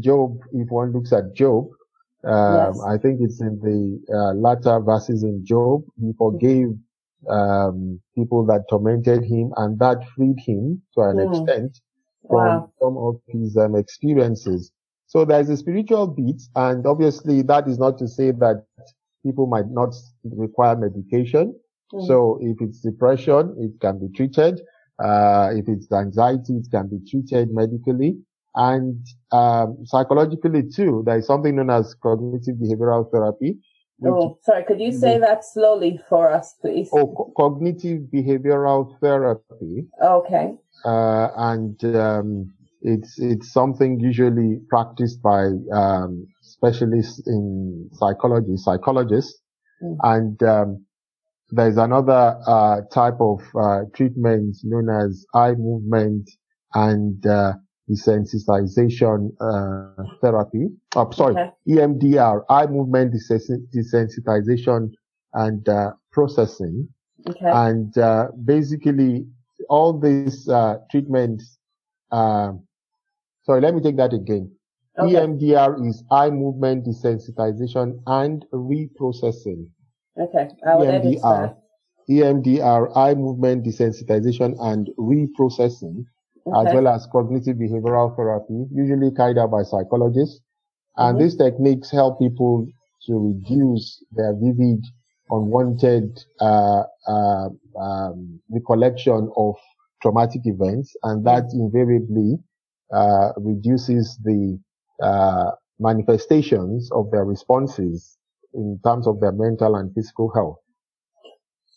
Job, 0.00 0.40
if 0.52 0.68
one 0.70 0.92
looks 0.92 1.12
at 1.12 1.34
Job, 1.34 1.68
um, 2.24 2.72
yes. 2.74 2.80
I 2.88 2.96
think 2.96 3.20
it's 3.20 3.40
in 3.40 3.60
the 3.60 4.14
uh, 4.14 4.34
latter 4.34 4.80
verses 4.80 5.22
in 5.22 5.44
Job. 5.44 5.82
He 6.00 6.12
forgave 6.16 6.68
um, 7.28 8.00
people 8.14 8.46
that 8.46 8.64
tormented 8.70 9.24
him, 9.24 9.52
and 9.56 9.78
that 9.78 9.98
freed 10.16 10.38
him 10.38 10.82
to 10.94 11.02
an 11.02 11.16
mm. 11.16 11.28
extent 11.28 11.80
from 12.26 12.36
wow. 12.36 12.72
some 12.80 12.96
of 12.96 13.20
his 13.28 13.56
um, 13.58 13.76
experiences. 13.76 14.72
So 15.06 15.24
there's 15.26 15.50
a 15.50 15.56
spiritual 15.56 16.06
beat, 16.06 16.42
and 16.56 16.86
obviously 16.86 17.42
that 17.42 17.68
is 17.68 17.78
not 17.78 17.98
to 17.98 18.08
say 18.08 18.30
that 18.30 18.64
people 19.24 19.46
might 19.46 19.68
not 19.70 19.94
require 20.24 20.76
medication. 20.76 21.54
Mm. 21.92 22.06
So 22.06 22.38
if 22.40 22.56
it's 22.60 22.80
depression, 22.80 23.54
it 23.58 23.80
can 23.80 23.98
be 23.98 24.08
treated. 24.14 24.60
Uh, 25.02 25.50
if 25.52 25.68
it's 25.68 25.90
anxiety, 25.92 26.54
it 26.54 26.66
can 26.70 26.88
be 26.88 26.98
treated 27.10 27.50
medically. 27.52 28.16
And 28.54 29.04
um, 29.32 29.78
psychologically 29.84 30.62
too, 30.74 31.02
there 31.04 31.18
is 31.18 31.26
something 31.26 31.56
known 31.56 31.70
as 31.70 31.94
cognitive 31.94 32.56
behavioral 32.56 33.10
therapy. 33.10 33.58
Oh, 34.06 34.38
sorry. 34.42 34.64
Could 34.64 34.80
you 34.80 34.92
say 34.92 35.18
that 35.18 35.44
slowly 35.44 36.00
for 36.08 36.30
us, 36.30 36.54
please? 36.60 36.88
Oh, 36.92 37.06
co- 37.16 37.32
cognitive 37.36 38.02
behavioral 38.12 38.98
therapy. 39.00 39.86
Okay. 40.02 40.54
Uh, 40.84 41.28
and 41.36 41.82
um, 41.96 42.52
it's 42.82 43.18
it's 43.18 43.52
something 43.52 43.98
usually 43.98 44.60
practiced 44.68 45.22
by 45.22 45.48
um, 45.72 46.26
specialists 46.42 47.26
in 47.26 47.88
psychology, 47.92 48.56
psychologists, 48.56 49.40
mm. 49.82 49.96
and 50.02 50.42
um, 50.42 50.84
there's 51.50 51.76
another 51.76 52.38
uh, 52.46 52.80
type 52.92 53.20
of 53.20 53.40
uh, 53.58 53.80
treatment 53.94 54.56
known 54.64 54.88
as 54.88 55.26
eye 55.34 55.52
movement 55.52 56.30
and 56.74 57.24
uh, 57.26 57.52
desensitization 57.90 59.30
uh, 59.40 60.04
therapy. 60.20 60.68
Oh, 60.96 61.10
sorry, 61.10 61.34
okay. 61.34 61.50
EMDR, 61.68 62.44
eye 62.48 62.66
movement 62.66 63.14
desensitization 63.14 64.92
and 65.34 65.68
uh, 65.68 65.92
processing. 66.12 66.88
Okay. 67.28 67.46
And 67.46 67.96
uh, 67.98 68.28
basically, 68.44 69.26
all 69.68 69.98
these 69.98 70.48
uh, 70.48 70.76
treatments. 70.90 71.58
Um, 72.10 72.66
sorry, 73.44 73.60
let 73.60 73.74
me 73.74 73.80
take 73.80 73.96
that 73.96 74.12
again. 74.12 74.50
Okay. 74.98 75.14
EMDR 75.14 75.86
is 75.88 76.04
eye 76.10 76.30
movement 76.30 76.86
desensitization 76.86 77.98
and 78.06 78.44
reprocessing. 78.52 79.66
Okay, 80.18 80.48
I 80.66 80.76
will 80.76 80.86
EMDR, 80.86 81.56
EMDR, 82.08 82.96
eye 82.96 83.14
movement 83.14 83.64
desensitization 83.64 84.54
and 84.60 84.88
reprocessing 84.98 86.04
okay. 86.46 86.68
as 86.68 86.74
well 86.74 86.88
as 86.88 87.06
cognitive 87.10 87.56
behavioral 87.56 88.14
therapy, 88.16 88.66
usually 88.72 89.10
carried 89.10 89.38
out 89.38 89.50
by 89.50 89.62
psychologists. 89.62 90.40
And 90.96 91.16
mm-hmm. 91.16 91.24
these 91.24 91.36
techniques 91.36 91.90
help 91.90 92.20
people 92.20 92.66
to 93.06 93.12
reduce 93.18 94.04
their 94.12 94.34
vivid, 94.34 94.84
unwanted 95.30 96.18
uh, 96.40 96.84
uh, 97.08 97.48
um, 97.78 98.40
recollection 98.50 99.30
of 99.36 99.56
traumatic 100.00 100.42
events, 100.44 100.94
and 101.02 101.26
that 101.26 101.44
mm-hmm. 101.44 101.60
invariably 101.60 102.38
uh, 102.92 103.32
reduces 103.36 104.18
the 104.22 104.58
uh, 105.02 105.50
manifestations 105.80 106.90
of 106.92 107.10
their 107.10 107.24
responses 107.24 108.16
in 108.54 108.80
terms 108.84 109.06
of 109.06 109.20
their 109.20 109.32
mental 109.32 109.76
and 109.76 109.92
physical 109.94 110.30
health. 110.32 110.58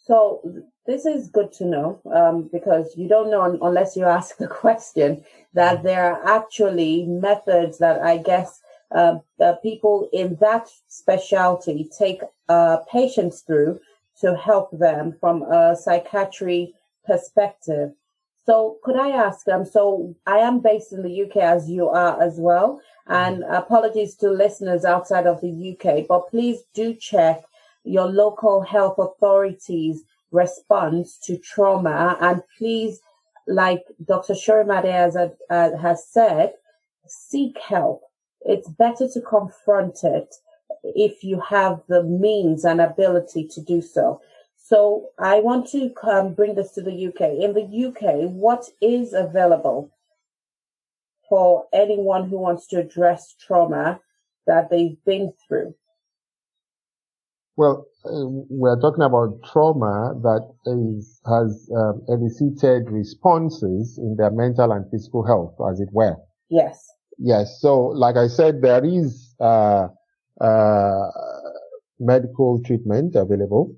So 0.06 0.42
this 0.86 1.06
is 1.06 1.28
good 1.28 1.52
to 1.54 1.66
know 1.66 2.00
um, 2.16 2.50
because 2.52 2.96
you 2.96 3.10
don't 3.10 3.30
know 3.30 3.58
unless 3.62 3.98
you 3.98 4.06
ask 4.06 4.38
the 4.38 4.48
question 4.64 5.24
that 5.54 5.84
there 5.84 6.14
are 6.14 6.26
actually 6.26 7.06
methods 7.06 7.78
that 7.80 8.02
I 8.02 8.18
guess 8.18 8.62
uh, 8.96 9.18
people 9.62 10.10
in 10.14 10.38
that 10.40 10.70
specialty 10.88 11.90
take 11.98 12.22
uh, 12.48 12.78
patients 12.90 13.42
through 13.42 13.80
to 14.22 14.36
help 14.36 14.72
them 14.72 15.16
from 15.20 15.44
a 15.44 15.76
psychiatry 15.76 16.74
perspective. 17.06 17.92
So 18.48 18.78
could 18.82 18.96
I 18.96 19.10
ask 19.10 19.46
them? 19.46 19.60
Um, 19.62 19.66
so 19.66 20.16
I 20.26 20.38
am 20.38 20.62
based 20.62 20.94
in 20.94 21.04
the 21.04 21.24
UK 21.24 21.36
as 21.38 21.70
you 21.70 21.90
are 21.90 22.22
as 22.22 22.38
well. 22.40 22.80
And 23.08 23.44
apologies 23.44 24.16
to 24.16 24.30
listeners 24.30 24.86
outside 24.86 25.28
of 25.28 25.42
the 25.42 25.76
UK, 25.76 26.08
but 26.08 26.30
please 26.30 26.62
do 26.74 26.94
check 26.94 27.44
your 27.84 28.06
local 28.06 28.62
health 28.62 29.00
authorities 29.00 30.04
response 30.32 31.18
to 31.26 31.38
trauma. 31.38 32.18
And 32.22 32.42
please, 32.58 33.02
like 33.48 33.84
Dr. 34.06 34.34
Shorimade 34.34 34.92
has, 34.92 35.18
uh, 35.18 35.78
has 35.78 36.08
said, 36.08 36.54
seek 37.06 37.58
help. 37.60 38.02
It's 38.42 38.70
better 38.70 39.10
to 39.10 39.22
confront 39.22 40.06
it 40.06 40.34
if 40.84 41.22
you 41.22 41.42
have 41.42 41.82
the 41.90 42.04
means 42.04 42.64
and 42.64 42.80
ability 42.80 43.50
to 43.50 43.62
do 43.62 43.82
so. 43.82 44.22
So 44.68 45.12
I 45.18 45.40
want 45.40 45.68
to 45.68 45.94
um, 46.04 46.34
bring 46.34 46.56
this 46.56 46.74
to 46.74 46.82
the 46.82 47.08
UK. 47.08 47.22
In 47.42 47.54
the 47.54 47.88
UK, 47.88 48.30
what 48.30 48.66
is 48.82 49.14
available 49.14 49.92
for 51.30 51.68
anyone 51.74 52.30
who 52.30 52.38
wants 52.38 52.68
to 52.68 52.80
address 52.80 53.34
trauma 53.40 54.02
that 54.46 54.70
they've 54.70 54.98
been 55.06 55.32
through? 55.48 55.74
Well, 57.56 57.88
uh, 58.06 58.28
we're 58.50 58.80
talking 58.82 59.04
about 59.04 59.40
trauma 59.50 60.14
that 60.22 60.46
is, 60.66 61.22
has 61.26 61.70
um, 61.74 62.02
elicited 62.10 62.92
responses 62.92 63.98
in 63.98 64.18
their 64.18 64.32
mental 64.32 64.74
and 64.74 64.84
physical 64.92 65.26
health, 65.26 65.56
as 65.72 65.80
it 65.80 65.90
were. 65.94 66.18
Yes. 66.50 66.86
Yes. 67.18 67.60
So, 67.62 67.86
like 67.86 68.18
I 68.18 68.28
said, 68.28 68.62
there 68.62 68.84
is 68.84 69.34
uh, 69.40 69.88
uh, 70.42 71.08
medical 72.00 72.62
treatment 72.64 73.16
available, 73.16 73.74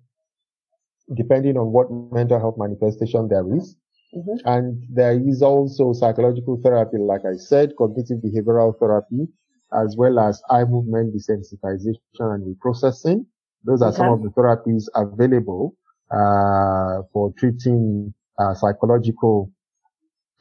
depending 1.16 1.58
on 1.58 1.72
what 1.72 1.92
mental 2.12 2.40
health 2.40 2.56
manifestation 2.58 3.28
there 3.28 3.46
is. 3.56 3.76
Mm-hmm. 4.16 4.48
And 4.48 4.84
there 4.90 5.20
is 5.20 5.42
also 5.42 5.94
psychological 5.94 6.60
therapy, 6.64 6.98
like 6.98 7.22
I 7.26 7.38
said, 7.38 7.76
cognitive 7.78 8.20
behavioral 8.20 8.78
therapy, 8.80 9.28
as 9.74 9.96
well 9.98 10.20
as 10.20 10.42
eye 10.50 10.64
movement 10.64 11.14
desensitization 11.16 12.00
and 12.20 12.56
reprocessing 12.56 13.26
Those 13.64 13.82
are 13.82 13.90
okay. 13.90 13.98
some 13.98 14.14
of 14.14 14.24
the 14.24 14.30
therapies 14.30 14.86
available 14.96 15.76
uh, 16.12 17.04
for 17.14 17.34
treating 17.38 18.14
uh, 18.40 18.54
psychological 18.54 19.52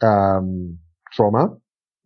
um, 0.01 0.79
trauma. 1.13 1.57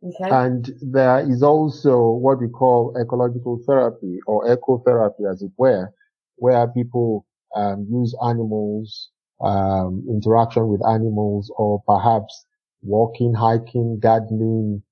Okay. 0.03 0.31
And 0.31 0.69
there 0.81 1.21
is 1.21 1.43
also 1.43 2.11
what 2.11 2.41
we 2.41 2.49
call 2.49 2.97
ecological 3.01 3.61
therapy 3.67 4.19
or 4.27 4.47
ecotherapy, 4.47 5.31
as 5.31 5.43
it 5.43 5.53
were, 5.57 5.93
where 6.37 6.67
people 6.69 7.25
um, 7.55 7.87
use 7.91 8.17
animals, 8.25 9.11
um, 9.41 10.05
interaction 10.09 10.69
with 10.69 10.81
animals, 10.87 11.53
or 11.57 11.83
perhaps 11.87 12.47
walking, 12.83 13.33
hiking, 13.35 13.99
gardening, 14.01 14.83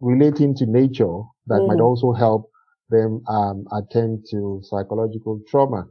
relating 0.00 0.54
to 0.56 0.66
nature 0.66 1.20
that 1.46 1.60
mm. 1.60 1.68
might 1.68 1.80
also 1.80 2.12
help 2.12 2.50
them 2.90 3.22
um, 3.28 3.64
attend 3.72 4.24
to 4.30 4.60
psychological 4.62 5.40
trauma. 5.48 5.86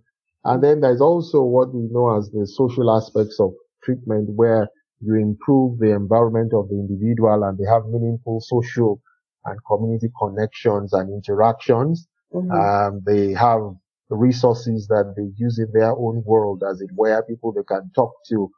And 0.45 0.63
then 0.63 0.81
there's 0.81 1.01
also 1.01 1.41
what 1.41 1.73
we 1.73 1.87
know 1.91 2.17
as 2.17 2.29
the 2.31 2.45
social 2.45 2.95
aspects 2.95 3.39
of 3.39 3.53
treatment 3.83 4.29
where 4.35 4.67
you 4.99 5.15
improve 5.15 5.79
the 5.79 5.91
environment 5.91 6.53
of 6.53 6.69
the 6.69 6.75
individual 6.75 7.43
and 7.43 7.57
they 7.57 7.65
have 7.69 7.85
meaningful 7.85 8.39
social 8.41 9.01
and 9.45 9.57
community 9.67 10.09
connections 10.19 10.93
and 10.93 11.09
interactions. 11.09 12.07
Mm-hmm. 12.33 12.51
Um, 12.51 13.01
they 13.05 13.33
have 13.33 13.61
resources 14.09 14.87
that 14.87 15.13
they 15.15 15.31
use 15.37 15.59
in 15.59 15.67
their 15.73 15.91
own 15.91 16.23
world, 16.25 16.63
as 16.69 16.81
it 16.81 16.89
were, 16.95 17.23
people 17.23 17.51
they 17.51 17.63
can 17.67 17.89
talk 17.95 18.13
to, 18.29 18.49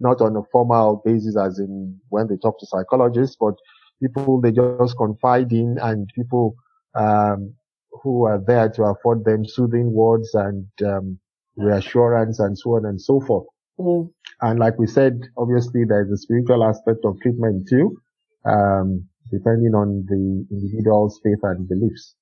not 0.00 0.20
on 0.20 0.36
a 0.36 0.42
formal 0.50 1.02
basis, 1.04 1.36
as 1.36 1.58
in 1.58 1.98
when 2.08 2.28
they 2.28 2.36
talk 2.36 2.58
to 2.60 2.66
psychologists, 2.66 3.36
but 3.38 3.54
people 4.02 4.40
they 4.40 4.52
just 4.52 4.96
confide 4.96 5.52
in 5.52 5.76
and 5.80 6.08
people 6.14 6.54
um, 6.94 7.54
who 8.02 8.24
are 8.24 8.42
there 8.46 8.68
to 8.68 8.82
afford 8.82 9.24
them 9.24 9.44
soothing 9.44 9.92
words 9.92 10.34
and 10.34 10.66
um, 10.84 11.18
reassurance 11.56 12.38
and 12.38 12.58
so 12.58 12.70
on 12.70 12.86
and 12.86 13.00
so 13.00 13.20
forth. 13.20 13.46
Mm. 13.78 14.10
And 14.40 14.58
like 14.58 14.78
we 14.78 14.86
said, 14.86 15.20
obviously 15.36 15.84
there's 15.84 16.10
a 16.10 16.16
spiritual 16.16 16.64
aspect 16.64 17.00
of 17.04 17.20
treatment 17.22 17.68
too, 17.68 17.96
um, 18.44 19.04
depending 19.30 19.74
on 19.74 20.04
the 20.08 20.46
individual's 20.50 21.20
faith 21.22 21.38
and 21.42 21.68
beliefs. 21.68 22.14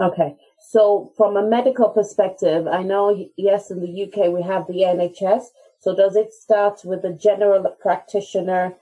Okay. 0.00 0.36
So 0.70 1.14
from 1.16 1.38
a 1.38 1.48
medical 1.48 1.88
perspective, 1.88 2.66
I 2.66 2.82
know, 2.82 3.30
yes, 3.38 3.70
in 3.70 3.80
the 3.80 4.02
UK 4.02 4.30
we 4.30 4.42
have 4.42 4.66
the 4.66 4.82
NHS. 4.82 5.44
So 5.78 5.96
does 5.96 6.14
it 6.14 6.34
start 6.34 6.82
with 6.84 7.00
the 7.00 7.14
general 7.14 7.74
practitioner? 7.80 8.74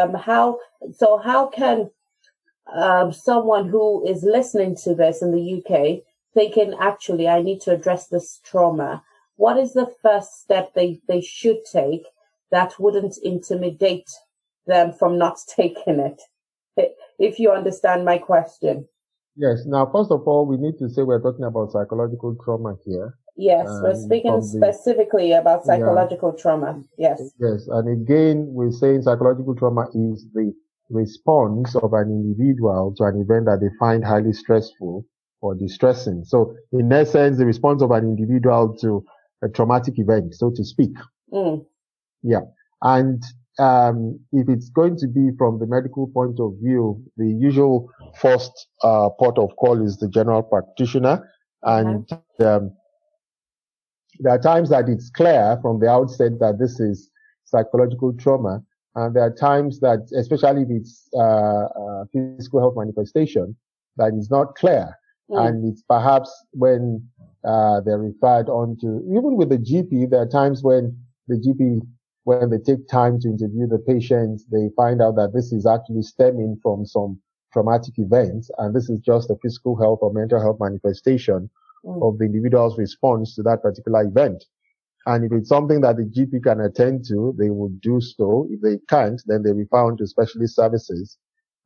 Um, 0.00 0.14
how, 0.14 0.58
so 0.96 1.18
how 1.18 1.48
can 1.48 1.90
um, 2.74 3.12
someone 3.12 3.68
who 3.68 4.08
is 4.08 4.22
listening 4.22 4.74
to 4.84 4.94
this 4.94 5.20
in 5.20 5.32
the 5.32 5.58
UK 5.58 6.02
thinking, 6.32 6.74
actually, 6.80 7.28
I 7.28 7.42
need 7.42 7.60
to 7.62 7.72
address 7.72 8.06
this 8.06 8.40
trauma? 8.42 9.02
What 9.36 9.58
is 9.58 9.74
the 9.74 9.92
first 10.00 10.40
step 10.40 10.72
they, 10.72 11.02
they 11.08 11.20
should 11.20 11.58
take 11.70 12.06
that 12.50 12.80
wouldn't 12.80 13.18
intimidate 13.22 14.10
them 14.66 14.94
from 14.94 15.18
not 15.18 15.40
taking 15.46 16.00
it? 16.00 16.22
If 17.18 17.38
you 17.38 17.52
understand 17.52 18.06
my 18.06 18.16
question. 18.16 18.88
Yes. 19.36 19.64
Now, 19.66 19.86
first 19.86 20.10
of 20.10 20.22
all, 20.26 20.46
we 20.46 20.56
need 20.56 20.78
to 20.78 20.88
say 20.88 21.02
we're 21.02 21.20
talking 21.20 21.44
about 21.44 21.72
psychological 21.72 22.36
trauma 22.44 22.76
here. 22.84 23.18
Yes, 23.36 23.66
we're 23.82 23.94
speaking 23.94 24.36
the, 24.36 24.42
specifically 24.42 25.32
about 25.32 25.64
psychological 25.64 26.34
yeah, 26.36 26.42
trauma. 26.42 26.82
Yes. 26.98 27.32
Yes. 27.40 27.66
And 27.68 27.88
again, 27.88 28.46
we're 28.48 28.72
saying 28.72 29.02
psychological 29.02 29.54
trauma 29.54 29.86
is 29.94 30.26
the 30.34 30.52
response 30.90 31.74
of 31.76 31.94
an 31.94 32.10
individual 32.10 32.94
to 32.98 33.04
an 33.04 33.20
event 33.20 33.46
that 33.46 33.60
they 33.60 33.70
find 33.80 34.04
highly 34.04 34.34
stressful 34.34 35.06
or 35.40 35.54
distressing. 35.54 36.24
So 36.24 36.54
in 36.72 36.92
essence, 36.92 37.38
the 37.38 37.46
response 37.46 37.82
of 37.82 37.90
an 37.90 38.04
individual 38.04 38.76
to 38.82 39.02
a 39.42 39.48
traumatic 39.48 39.98
event, 39.98 40.34
so 40.34 40.52
to 40.54 40.64
speak. 40.64 40.92
Mm. 41.32 41.64
Yeah. 42.22 42.42
And 42.82 43.22
um, 43.58 44.18
if 44.32 44.48
it's 44.48 44.70
going 44.70 44.96
to 44.98 45.06
be 45.06 45.30
from 45.36 45.58
the 45.58 45.66
medical 45.66 46.06
point 46.08 46.40
of 46.40 46.54
view, 46.62 47.02
the 47.16 47.26
usual 47.26 47.90
first 48.18 48.68
uh, 48.82 49.08
port 49.18 49.38
of 49.38 49.50
call 49.56 49.84
is 49.84 49.98
the 49.98 50.08
general 50.08 50.42
practitioner. 50.42 51.28
And 51.62 52.10
um, 52.40 52.72
there 54.18 54.32
are 54.32 54.38
times 54.38 54.70
that 54.70 54.88
it's 54.88 55.10
clear 55.10 55.58
from 55.62 55.80
the 55.80 55.88
outset 55.88 56.38
that 56.40 56.58
this 56.58 56.80
is 56.80 57.10
psychological 57.44 58.12
trauma. 58.14 58.62
And 58.94 59.16
there 59.16 59.22
are 59.22 59.34
times 59.34 59.80
that, 59.80 60.10
especially 60.16 60.62
if 60.62 60.68
it's 60.70 61.08
uh, 61.14 61.64
uh, 61.64 62.04
physical 62.12 62.60
health 62.60 62.74
manifestation, 62.76 63.56
that 63.96 64.12
is 64.14 64.30
not 64.30 64.54
clear. 64.54 64.94
Mm. 65.30 65.48
And 65.48 65.72
it's 65.72 65.82
perhaps 65.88 66.30
when 66.52 67.06
uh, 67.44 67.80
they're 67.80 67.98
referred 67.98 68.48
on 68.48 68.76
to, 68.80 69.02
even 69.10 69.36
with 69.36 69.48
the 69.48 69.58
GP, 69.58 70.10
there 70.10 70.20
are 70.20 70.28
times 70.28 70.62
when 70.62 70.96
the 71.28 71.36
GP, 71.36 71.80
when 72.24 72.50
they 72.50 72.58
take 72.58 72.86
time 72.88 73.18
to 73.20 73.28
interview 73.28 73.66
the 73.66 73.78
patient, 73.78 74.42
they 74.50 74.70
find 74.76 75.02
out 75.02 75.16
that 75.16 75.32
this 75.34 75.52
is 75.52 75.66
actually 75.66 76.02
stemming 76.02 76.58
from 76.62 76.86
some 76.86 77.20
traumatic 77.52 77.94
events. 77.98 78.50
And 78.58 78.74
this 78.74 78.88
is 78.88 79.00
just 79.00 79.30
a 79.30 79.36
physical 79.42 79.76
health 79.76 79.98
or 80.02 80.12
mental 80.12 80.40
health 80.40 80.58
manifestation 80.60 81.50
mm. 81.84 82.08
of 82.08 82.18
the 82.18 82.24
individual's 82.24 82.78
response 82.78 83.34
to 83.34 83.42
that 83.42 83.62
particular 83.62 84.02
event. 84.04 84.44
And 85.06 85.24
if 85.24 85.32
it's 85.32 85.48
something 85.48 85.80
that 85.80 85.96
the 85.96 86.04
GP 86.04 86.44
can 86.44 86.60
attend 86.60 87.04
to, 87.08 87.34
they 87.36 87.50
will 87.50 87.72
do 87.80 88.00
so. 88.00 88.46
If 88.50 88.60
they 88.60 88.78
can't, 88.88 89.20
then 89.26 89.42
they 89.42 89.52
refer 89.52 89.84
on 89.86 89.96
to 89.96 90.06
specialist 90.06 90.54
services 90.54 91.18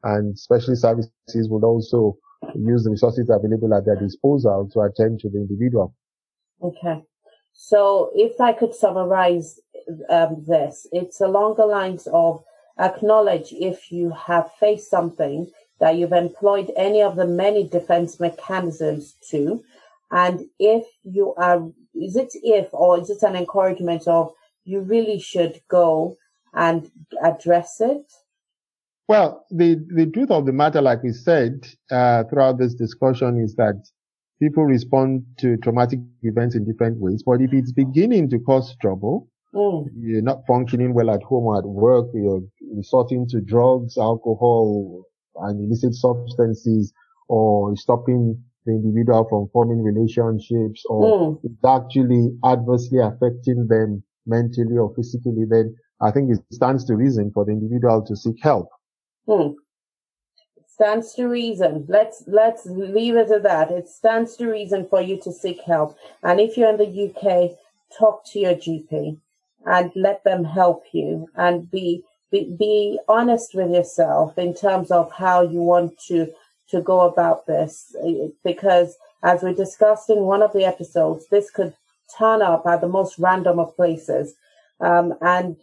and 0.03 0.38
specialist 0.38 0.83
services 0.83 1.49
would 1.49 1.64
also 1.64 2.16
use 2.55 2.85
the 2.85 2.90
resources 2.90 3.29
available 3.31 3.75
at 3.75 3.85
their 3.85 3.97
disposal 3.97 4.69
to 4.73 4.81
attend 4.81 5.21
to 5.21 5.29
the 5.29 5.38
individual. 5.38 5.95
Okay. 6.62 7.03
So 7.59 8.11
if 8.14 8.40
I 8.40 8.53
could 8.53 8.75
summarize 8.75 9.59
um, 10.11 10.45
this, 10.47 10.87
it's 10.92 11.21
along 11.21 11.57
the 11.57 11.66
lines 11.66 12.07
of 12.12 12.45
acknowledge 12.79 13.53
if 13.53 13.90
you 13.90 14.11
have 14.11 14.53
faced 14.61 14.90
something 14.90 15.51
that 15.81 15.97
you've 15.97 16.12
employed 16.12 16.71
any 16.77 17.03
of 17.03 17.16
the 17.16 17.27
many 17.27 17.66
defense 17.66 18.21
mechanisms 18.21 19.14
to, 19.31 19.64
and 20.11 20.47
if 20.59 20.85
you 21.03 21.35
are, 21.35 21.66
is 21.95 22.16
it 22.16 22.33
if 22.35 22.69
or 22.73 23.01
is 23.01 23.11
it 23.11 23.23
an 23.23 23.35
encouragement 23.35 24.07
of 24.07 24.33
you 24.64 24.81
really 24.81 25.19
should 25.19 25.61
go 25.69 26.16
and 26.53 26.90
address 27.25 27.81
it? 27.81 28.12
Well, 29.09 29.47
the, 29.51 29.83
the 29.88 30.07
truth 30.07 30.31
of 30.31 30.47
the 30.47 30.53
matter, 30.53 30.83
like 30.83 31.03
we 31.03 31.12
said, 31.12 31.66
uh, 31.90 32.25
throughout 32.25 32.59
this 32.59 32.75
discussion 32.75 33.40
is 33.40 33.55
that 33.57 33.88
people 34.40 34.64
respond 34.64 35.25
to 35.38 35.57
traumatic 35.59 36.01
events 36.22 36.55
in 36.55 36.64
different 36.64 36.99
ways. 36.99 37.22
But 37.25 37.40
if 37.40 37.53
it's 37.53 37.72
beginning 37.72 38.31
to 38.31 38.38
cause 38.38 38.77
trouble, 38.81 39.29
mm. 39.55 39.87
you're 39.99 40.22
not 40.22 40.46
functioning 40.46 40.94
well 40.94 41.11
at 41.11 41.22
home 41.22 41.44
or 41.44 41.59
at 41.59 41.64
work, 41.64 42.07
you're 42.14 42.42
resorting 42.75 43.27
to 43.29 43.40
drugs, 43.40 43.96
alcohol, 43.96 45.05
and 45.37 45.64
illicit 45.64 45.94
substances, 45.94 46.92
or 47.29 47.77
stopping 47.77 48.42
the 48.64 48.72
individual 48.72 49.27
from 49.29 49.49
forming 49.53 49.83
relationships, 49.83 50.85
or 50.87 51.03
mm. 51.03 51.40
it's 51.44 51.64
actually 51.64 52.31
adversely 52.44 52.99
affecting 52.99 53.66
them 53.68 54.03
mentally 54.27 54.77
or 54.77 54.92
physically, 54.94 55.44
then 55.49 55.75
I 56.01 56.11
think 56.11 56.31
it 56.31 56.40
stands 56.53 56.85
to 56.87 56.96
reason 56.96 57.31
for 57.33 57.44
the 57.44 57.53
individual 57.53 58.05
to 58.07 58.16
seek 58.16 58.37
help. 58.42 58.68
Hmm. 59.27 59.53
Stands 60.77 61.15
to 61.15 61.27
reason. 61.27 61.87
Let's 61.89 62.23
let's 62.27 62.67
leave 62.67 63.17
it 63.17 63.31
at 63.31 63.43
that. 63.45 63.71
It 63.71 63.89
stands 63.89 64.37
to 64.37 64.47
reason 64.47 64.87
for 64.87 65.01
you 65.01 65.19
to 65.23 65.33
seek 65.33 65.62
help. 65.62 65.97
And 66.23 66.39
if 66.39 66.57
you're 66.57 66.69
in 66.69 66.77
the 66.77 67.07
UK, 67.07 67.57
talk 67.99 68.27
to 68.27 68.39
your 68.39 68.55
GP 68.55 69.19
and 69.65 69.91
let 69.97 70.23
them 70.25 70.45
help 70.45 70.85
you 70.93 71.29
and 71.35 71.71
be 71.71 72.05
be, 72.31 72.55
be 72.59 72.99
honest 73.09 73.55
with 73.55 73.71
yourself 73.71 74.37
in 74.37 74.53
terms 74.53 74.91
of 74.91 75.11
how 75.12 75.41
you 75.41 75.62
want 75.62 75.99
to 76.09 76.31
to 76.69 76.83
go 76.83 77.01
about 77.01 77.47
this 77.47 77.97
because 78.45 78.99
as 79.23 79.43
we 79.43 79.55
discussed 79.55 80.11
in 80.11 80.19
one 80.19 80.43
of 80.43 80.53
the 80.53 80.65
episodes 80.65 81.27
this 81.31 81.49
could 81.51 81.73
turn 82.19 82.43
up 82.43 82.67
at 82.67 82.83
the 82.83 82.89
most 82.89 83.19
random 83.19 83.59
of 83.59 83.75
places 83.77 84.35
um, 84.81 85.15
and 85.23 85.57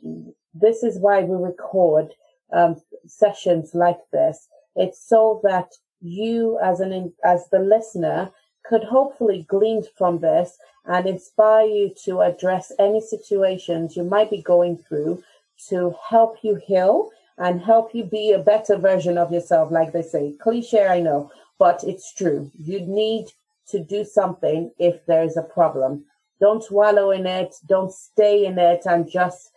this 0.56 0.82
is 0.82 0.98
why 0.98 1.22
we 1.22 1.36
record 1.36 2.14
um, 2.52 2.82
sessions 3.06 3.74
like 3.74 4.00
this. 4.12 4.48
It's 4.76 5.08
so 5.08 5.42
that 5.44 5.72
you 6.02 6.60
as 6.62 6.80
an, 6.80 7.14
as 7.24 7.50
the 7.50 7.60
listener 7.60 8.32
could 8.66 8.84
hopefully 8.84 9.46
glean 9.50 9.84
from 9.98 10.20
this 10.20 10.58
and 10.86 11.06
inspire 11.06 11.66
you 11.66 11.94
to 12.06 12.22
address 12.22 12.72
any 12.80 13.02
situations 13.02 13.96
you 13.96 14.04
might 14.04 14.30
be 14.30 14.42
going 14.42 14.78
through 14.78 15.24
to 15.70 15.96
help 16.10 16.38
you 16.44 16.56
heal 16.56 17.10
and 17.38 17.62
help 17.62 17.96
you 17.96 18.04
be 18.04 18.32
a 18.32 18.40
better 18.40 18.78
version 18.78 19.18
of 19.18 19.32
yourself, 19.32 19.72
like 19.72 19.92
they 19.92 20.02
say. 20.02 20.36
Cliche, 20.40 20.86
I 20.88 21.00
know, 21.00 21.32
but 21.58 21.84
it's 21.84 22.14
true. 22.14 22.52
You 22.58 22.82
need 22.82 23.28
to 23.70 23.84
do 23.84 24.04
something 24.04 24.72
if 24.78 25.06
there 25.06 25.24
is 25.24 25.38
a 25.38 25.42
problem. 25.42 26.06
Don't 26.40 26.70
wallow 26.70 27.12
in 27.12 27.26
it. 27.26 27.56
Don't 27.66 27.92
stay 27.92 28.46
in 28.46 28.60
it 28.60 28.82
and 28.86 29.10
just 29.10 29.52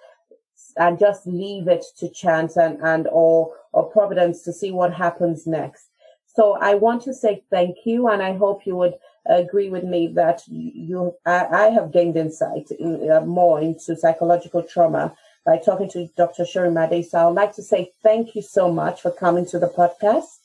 and 0.77 0.99
just 0.99 1.27
leave 1.27 1.69
it 1.69 1.85
to 1.99 2.09
chance 2.09 2.57
and, 2.57 2.79
and 2.83 3.09
or, 3.11 3.53
or 3.73 3.91
providence 3.91 4.43
to 4.43 4.53
see 4.53 4.71
what 4.71 4.93
happens 4.93 5.47
next. 5.47 5.89
So 6.27 6.59
I 6.61 6.75
want 6.75 7.03
to 7.03 7.15
say 7.15 7.43
thank 7.51 7.79
you 7.85 8.09
and 8.09 8.23
I 8.23 8.37
hope 8.37 8.67
you 8.67 8.77
would 8.77 8.95
agree 9.25 9.71
with 9.71 9.85
me 9.85 10.09
that 10.09 10.43
you, 10.47 11.15
I, 11.25 11.47
I 11.47 11.71
have 11.71 11.93
gained 11.93 12.17
insight 12.17 12.71
in, 12.79 13.11
uh, 13.11 13.23
more 13.23 13.61
into 13.61 13.97
psychological 13.97 14.62
trauma 14.62 15.15
by 15.45 15.59
talking 15.59 15.89
to 15.91 16.09
Dr. 16.17 16.45
Shorimade. 16.45 17.07
So 17.07 17.29
I'd 17.29 17.35
like 17.35 17.55
to 17.55 17.62
say 17.62 17.93
thank 18.03 18.35
you 18.35 18.43
so 18.43 18.71
much 18.71 19.01
for 19.01 19.11
coming 19.11 19.47
to 19.47 19.59
the 19.59 19.69
podcast. 19.69 20.41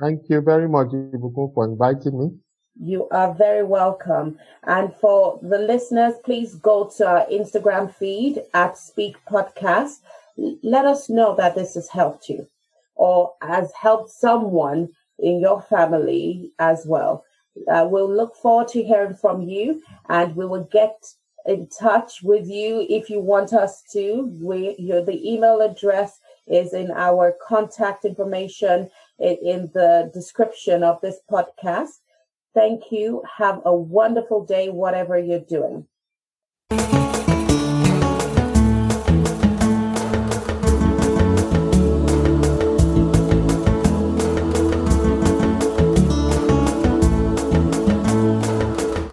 Thank 0.00 0.28
you 0.28 0.40
very 0.40 0.68
much, 0.68 0.90
for 0.90 1.64
inviting 1.64 2.18
me. 2.18 2.30
You 2.80 3.08
are 3.10 3.34
very 3.34 3.62
welcome. 3.62 4.38
And 4.64 4.94
for 4.94 5.38
the 5.42 5.58
listeners, 5.58 6.14
please 6.24 6.54
go 6.54 6.90
to 6.96 7.06
our 7.06 7.26
Instagram 7.26 7.94
feed 7.94 8.42
at 8.54 8.78
Speak 8.78 9.16
Podcast. 9.26 10.00
Let 10.36 10.86
us 10.86 11.10
know 11.10 11.36
that 11.36 11.54
this 11.54 11.74
has 11.74 11.88
helped 11.88 12.28
you 12.28 12.46
or 12.94 13.34
has 13.42 13.72
helped 13.72 14.10
someone 14.10 14.88
in 15.18 15.40
your 15.40 15.60
family 15.60 16.50
as 16.58 16.84
well. 16.86 17.24
Uh, 17.70 17.86
we'll 17.88 18.10
look 18.10 18.34
forward 18.34 18.68
to 18.68 18.82
hearing 18.82 19.14
from 19.14 19.42
you 19.42 19.82
and 20.08 20.34
we 20.34 20.46
will 20.46 20.64
get 20.64 20.96
in 21.44 21.68
touch 21.68 22.22
with 22.22 22.48
you 22.48 22.86
if 22.88 23.10
you 23.10 23.20
want 23.20 23.52
us 23.52 23.82
to. 23.92 24.30
We, 24.40 24.76
your, 24.78 25.04
the 25.04 25.30
email 25.30 25.60
address 25.60 26.18
is 26.46 26.72
in 26.72 26.90
our 26.90 27.36
contact 27.46 28.04
information 28.04 28.90
in, 29.18 29.36
in 29.42 29.70
the 29.74 30.10
description 30.14 30.82
of 30.82 31.00
this 31.02 31.18
podcast. 31.30 31.98
Thank 32.54 32.92
you. 32.92 33.22
Have 33.38 33.62
a 33.64 33.74
wonderful 33.74 34.44
day, 34.44 34.68
whatever 34.68 35.18
you're 35.18 35.40
doing. 35.40 35.86